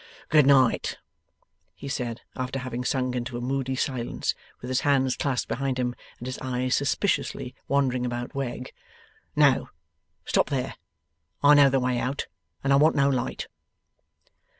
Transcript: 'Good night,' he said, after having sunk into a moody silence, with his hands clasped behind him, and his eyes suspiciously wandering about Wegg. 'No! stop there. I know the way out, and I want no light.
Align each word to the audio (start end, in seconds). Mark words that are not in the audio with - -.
'Good 0.29 0.47
night,' 0.47 0.97
he 1.75 1.87
said, 1.87 2.21
after 2.35 2.57
having 2.57 2.83
sunk 2.83 3.15
into 3.15 3.37
a 3.37 3.39
moody 3.39 3.75
silence, 3.75 4.33
with 4.59 4.69
his 4.71 4.81
hands 4.81 5.15
clasped 5.15 5.47
behind 5.47 5.77
him, 5.77 5.93
and 6.17 6.25
his 6.25 6.39
eyes 6.39 6.73
suspiciously 6.73 7.53
wandering 7.67 8.03
about 8.03 8.33
Wegg. 8.33 8.71
'No! 9.35 9.69
stop 10.25 10.49
there. 10.49 10.73
I 11.43 11.53
know 11.53 11.69
the 11.69 11.79
way 11.79 11.99
out, 11.99 12.25
and 12.63 12.73
I 12.73 12.77
want 12.77 12.95
no 12.95 13.09
light. 13.09 13.45